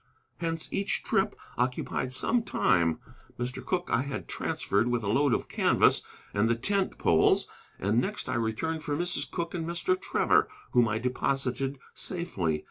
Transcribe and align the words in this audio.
Hence 0.37 0.67
each 0.71 1.03
trip 1.03 1.35
occupied 1.59 2.11
some 2.11 2.41
time. 2.41 2.97
Mr. 3.37 3.63
Cooke 3.63 3.89
I 3.91 4.01
had 4.01 4.27
transferred 4.27 4.87
with 4.87 5.03
a 5.03 5.07
load 5.07 5.31
of 5.31 5.47
canvas 5.47 6.01
and 6.33 6.49
the 6.49 6.55
tent 6.55 6.97
poles, 6.97 7.45
and 7.77 7.99
next 8.01 8.27
I 8.27 8.33
returned 8.33 8.81
for 8.81 8.97
Mrs. 8.97 9.29
Cooke 9.29 9.53
and 9.53 9.69
Mr. 9.69 9.95
Trevor, 10.01 10.47
whom 10.71 10.87
I 10.87 10.97
deposited 10.97 11.77
safely. 11.93 12.59